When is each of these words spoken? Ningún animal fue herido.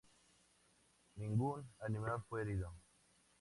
Ningún 1.15 1.69
animal 1.79 2.23
fue 2.27 2.41
herido. 2.41 2.73